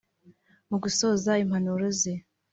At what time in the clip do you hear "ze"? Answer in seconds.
1.99-2.13